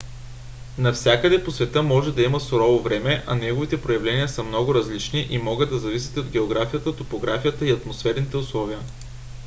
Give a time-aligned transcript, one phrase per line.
[0.77, 5.37] нявсякъде по света може да има сурово време а неговите проявления са много различни и
[5.37, 8.79] могат да зависят от географията топографията и атмосферните условия